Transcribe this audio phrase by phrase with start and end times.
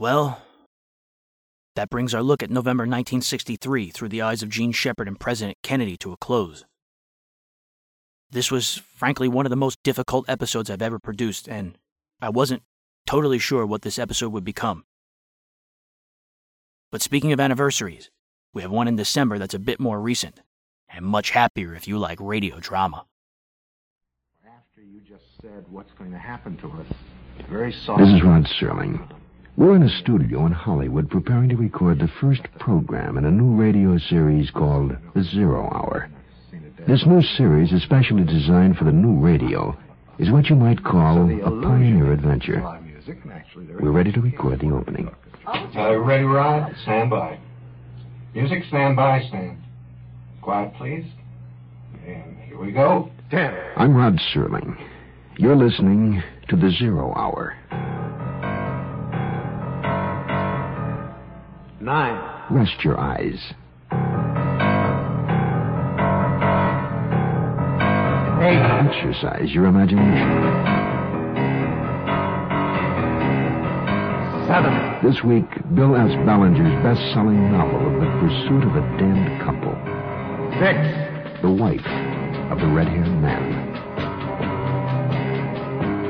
[0.00, 0.40] Well,
[1.76, 5.58] that brings our look at November 1963 through the eyes of Jean Shepherd and President
[5.62, 6.64] Kennedy to a close.
[8.30, 11.76] This was, frankly, one of the most difficult episodes I've ever produced, and
[12.18, 12.62] I wasn't
[13.04, 14.86] totally sure what this episode would become.
[16.90, 18.10] But speaking of anniversaries,
[18.54, 20.40] we have one in December that's a bit more recent,
[20.88, 23.04] and much happier if you like radio drama.
[24.46, 26.86] After you just said what's going to happen to us,
[27.50, 28.00] very soft.
[28.00, 29.19] This is Rod Serling.
[29.56, 33.60] We're in a studio in Hollywood preparing to record the first program in a new
[33.60, 36.08] radio series called The Zero Hour.
[36.86, 39.76] This new series, especially designed for the new radio,
[40.18, 42.62] is what you might call a pioneer adventure.
[43.80, 45.10] We're ready to record the opening.
[45.46, 46.74] Uh, ready, Rod?
[46.82, 47.38] Stand by.
[48.34, 49.58] Music, stand by, stand.
[50.40, 51.04] Quiet, please.
[52.06, 53.10] And here we go.
[53.32, 54.76] I'm Rod Serling.
[55.38, 57.56] You're listening to The Zero Hour.
[61.80, 62.20] Nine.
[62.50, 63.54] Rest your eyes.
[68.42, 68.60] Eight.
[68.86, 70.28] Exercise your imagination.
[74.46, 74.74] Seven.
[75.02, 76.10] This week, Bill S.
[76.26, 79.72] Ballinger's best-selling novel, of The Pursuit of a Damned Couple.
[80.60, 80.76] Six.
[81.40, 81.86] The wife
[82.50, 83.70] of the red-haired man.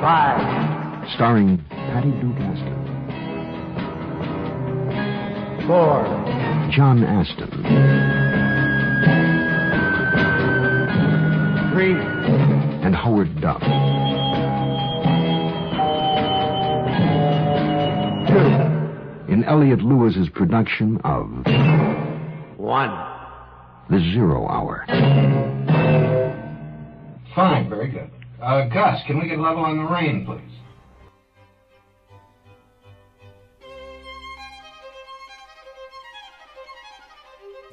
[0.00, 1.08] Five.
[1.14, 2.95] Starring Patty Duke Astin,
[5.66, 6.04] Four.
[6.72, 7.50] John Astin,
[11.72, 11.92] Three.
[12.84, 13.60] and Howard Duff.
[18.28, 19.32] Two.
[19.32, 21.26] In Elliot Lewis's production of
[22.56, 22.90] One.
[23.90, 24.84] The Zero Hour.
[27.34, 28.10] Fine, very good.
[28.40, 30.42] Uh, Gus, can we get level on the rain, please?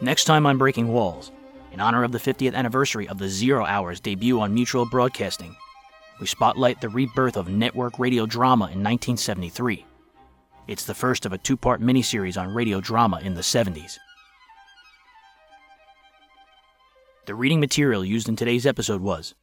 [0.02, 1.32] Next time on Breaking Walls,
[1.72, 5.56] in honor of the 50th anniversary of the Zero Hour's debut on Mutual Broadcasting,
[6.20, 9.86] we spotlight the rebirth of network radio drama in 1973.
[10.68, 13.98] It's the first of a two part miniseries on radio drama in the 70s.
[17.26, 19.36] The reading material used in today's episode was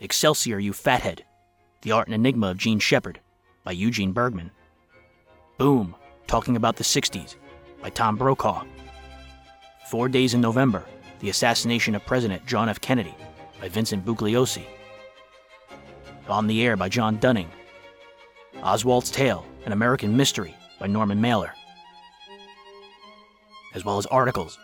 [0.00, 1.24] Excelsior, You Fathead,
[1.82, 3.20] The Art and Enigma of Jean Shepherd
[3.62, 4.50] by Eugene Bergmann.
[5.58, 5.94] Boom,
[6.26, 7.36] Talking About the 60s
[7.80, 8.64] by Tom Brokaw.
[9.86, 10.82] Four Days in November,
[11.20, 12.80] The Assassination of President John F.
[12.80, 13.14] Kennedy
[13.60, 14.64] by Vincent Bugliosi.
[16.26, 17.50] On the Air by John Dunning.
[18.62, 21.52] Oswald's Tale, An American Mystery by Norman Mailer.
[23.74, 24.58] As well as articles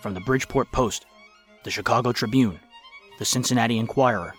[0.00, 1.06] from the Bridgeport Post,
[1.62, 2.58] the Chicago Tribune,
[3.20, 4.34] the Cincinnati Enquirer,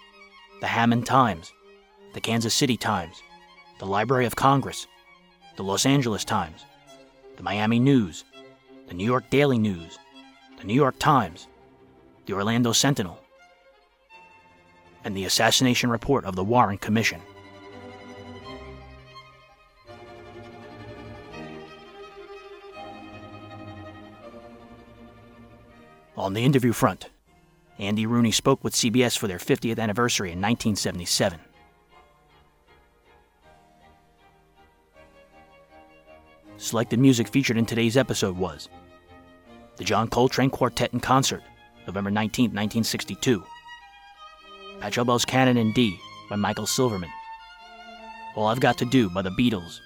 [0.59, 1.53] the Hammond Times,
[2.13, 3.21] the Kansas City Times,
[3.79, 4.87] the Library of Congress,
[5.55, 6.65] the Los Angeles Times,
[7.37, 8.25] the Miami News,
[8.87, 9.97] the New York Daily News,
[10.61, 11.47] the New York Times,
[12.27, 13.19] the Orlando Sentinel,
[15.03, 17.19] and the assassination report of the Warren Commission.
[26.15, 27.09] On the interview front,
[27.79, 31.39] Andy Rooney spoke with CBS for their 50th anniversary in 1977.
[36.57, 38.69] Selected music featured in today's episode was
[39.77, 41.43] the John Coltrane Quartet in Concert,
[41.87, 43.43] November 19, 1962.
[44.79, 45.99] Pachelbel's Canon in D
[46.29, 47.09] by Michael Silverman.
[48.35, 49.79] All I've Got to Do by the Beatles.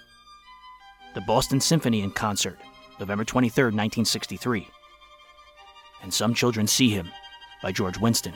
[1.16, 2.59] The Boston Symphony in Concert,
[3.00, 4.68] November 23, 1963.
[6.03, 7.09] And Some Children See Him
[7.63, 8.34] by George Winston.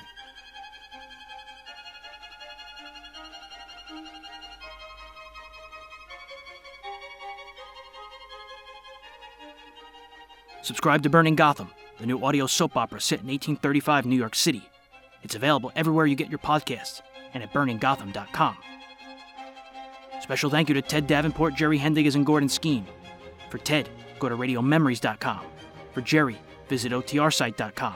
[10.70, 14.70] Subscribe to Burning Gotham, the new audio soap opera set in 1835 New York City.
[15.24, 17.02] It's available everywhere you get your podcasts
[17.34, 18.56] and at burninggotham.com.
[20.22, 22.86] Special thank you to Ted Davenport, Jerry Haendiges, and Gordon Skeen.
[23.50, 23.90] For Ted,
[24.20, 25.40] go to radiomemories.com.
[25.92, 27.96] For Jerry, visit otrsite.com.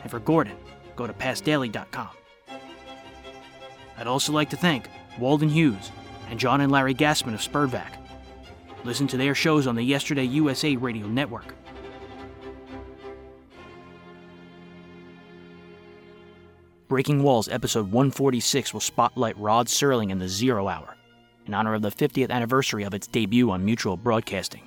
[0.00, 0.56] And for Gordon,
[0.96, 2.08] go to pastdaily.com.
[3.98, 4.88] I'd also like to thank
[5.18, 5.92] Walden Hughes
[6.30, 7.92] and John and Larry Gassman of SPERDVAC.
[8.84, 11.54] Listen to their shows on the Yesterday USA Radio Network.
[16.88, 20.96] Breaking Walls episode 146 will spotlight Rod Serling and the Zero Hour
[21.44, 24.62] in honor of the 50th anniversary of its debut on Mutual Broadcasting.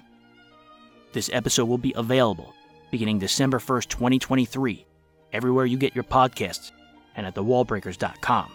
[1.13, 2.53] This episode will be available
[2.91, 4.85] beginning December 1st, 2023,
[5.31, 6.71] everywhere you get your podcasts
[7.15, 8.51] and at thewallbreakers.com.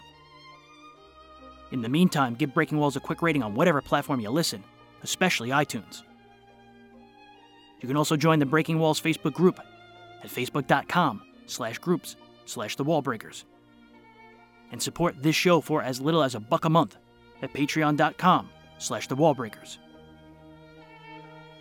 [1.71, 4.63] In the meantime, give Breaking Walls a quick rating on whatever platform you listen,
[5.03, 6.03] especially iTunes.
[7.81, 9.59] You can also join the Breaking Walls Facebook group
[10.23, 13.45] at facebook.com slash groups slash the wallbreakers.
[14.75, 16.97] And support this show for as little as a buck a month
[17.43, 18.49] at patreon.com
[18.79, 19.79] slash the wallbreakers.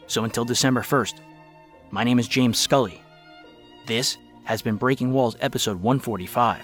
[0.08, 1.20] So until December 1st,
[1.92, 3.00] my name is James Scully.
[3.86, 6.64] This has been Breaking Walls episode 145.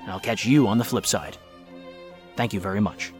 [0.00, 1.36] And I'll catch you on the flip side.
[2.36, 3.12] Thank you very much.